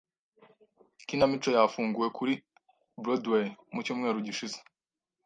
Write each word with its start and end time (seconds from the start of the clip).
Ikinamico 1.01 1.47
yafunguwe 1.55 2.07
kuri 2.17 2.33
Broadway 3.01 3.45
mu 3.73 3.79
cyumweru 3.85 4.17
gishize. 4.27 4.57